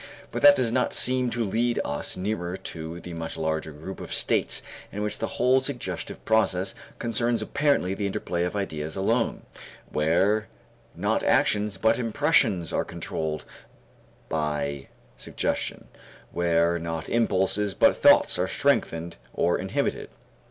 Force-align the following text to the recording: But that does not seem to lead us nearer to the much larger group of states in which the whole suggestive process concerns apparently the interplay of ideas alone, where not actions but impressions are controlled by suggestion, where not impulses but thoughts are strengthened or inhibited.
But 0.31 0.41
that 0.41 0.55
does 0.55 0.71
not 0.71 0.93
seem 0.93 1.29
to 1.29 1.43
lead 1.45 1.79
us 1.85 2.17
nearer 2.17 2.57
to 2.57 2.99
the 2.99 3.13
much 3.13 3.37
larger 3.37 3.71
group 3.71 3.99
of 3.99 4.11
states 4.11 4.63
in 4.91 5.03
which 5.03 5.19
the 5.19 5.27
whole 5.37 5.61
suggestive 5.61 6.25
process 6.25 6.73
concerns 6.97 7.39
apparently 7.43 7.93
the 7.93 8.07
interplay 8.07 8.43
of 8.43 8.55
ideas 8.55 8.95
alone, 8.95 9.43
where 9.91 10.47
not 10.95 11.21
actions 11.21 11.77
but 11.77 11.99
impressions 11.99 12.73
are 12.73 12.83
controlled 12.83 13.45
by 14.27 14.87
suggestion, 15.17 15.87
where 16.31 16.79
not 16.79 17.07
impulses 17.07 17.75
but 17.75 17.95
thoughts 17.95 18.39
are 18.39 18.47
strengthened 18.47 19.17
or 19.35 19.59
inhibited. 19.59 20.09